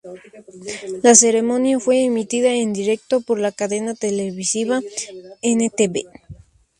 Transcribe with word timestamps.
La 1.03 1.13
ceremonia 1.13 1.79
fue 1.79 2.03
emitida 2.03 2.55
en 2.55 2.73
directo 2.73 3.21
por 3.21 3.37
la 3.37 3.51
cadena 3.51 3.93
televisiva 3.93 4.81
N-tv. 5.43 6.05